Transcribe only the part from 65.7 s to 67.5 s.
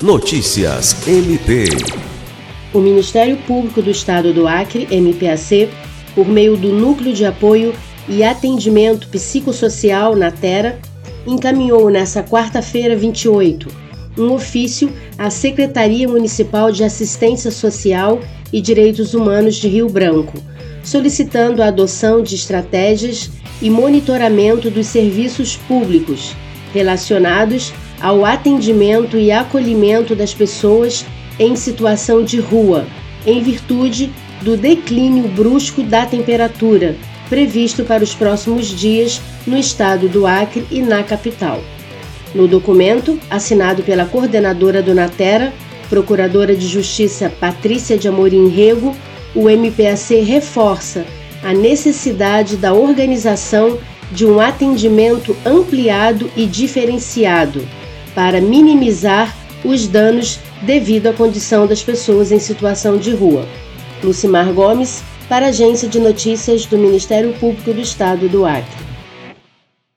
de Notícias do Ministério